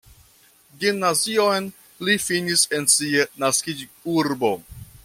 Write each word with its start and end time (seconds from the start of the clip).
Gimnazion 0.83 1.67
li 2.09 2.17
finis 2.25 2.65
en 2.79 2.91
sia 2.95 3.29
naskiĝurbo. 3.45 4.53